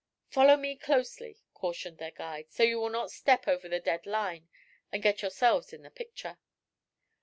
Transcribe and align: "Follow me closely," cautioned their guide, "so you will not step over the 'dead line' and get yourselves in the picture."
"Follow 0.31 0.57
me 0.57 0.75
closely," 0.75 1.37
cautioned 1.53 1.99
their 1.99 2.09
guide, 2.09 2.47
"so 2.51 2.63
you 2.63 2.79
will 2.79 2.89
not 2.89 3.11
step 3.11 3.47
over 3.47 3.69
the 3.69 3.79
'dead 3.79 4.07
line' 4.07 4.49
and 4.91 5.03
get 5.03 5.21
yourselves 5.21 5.73
in 5.73 5.83
the 5.83 5.91
picture." 5.91 6.39